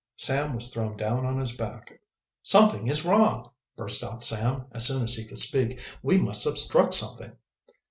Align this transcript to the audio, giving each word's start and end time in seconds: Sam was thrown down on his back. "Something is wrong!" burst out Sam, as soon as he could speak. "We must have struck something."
Sam 0.15 0.55
was 0.55 0.73
thrown 0.73 0.97
down 0.97 1.27
on 1.27 1.37
his 1.37 1.55
back. 1.55 2.01
"Something 2.41 2.87
is 2.87 3.05
wrong!" 3.05 3.45
burst 3.77 4.03
out 4.03 4.23
Sam, 4.23 4.65
as 4.71 4.87
soon 4.87 5.03
as 5.03 5.13
he 5.13 5.25
could 5.25 5.37
speak. 5.37 5.79
"We 6.01 6.17
must 6.17 6.43
have 6.45 6.57
struck 6.57 6.91
something." 6.91 7.33